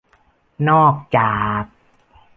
[0.69, 1.63] นอกจาก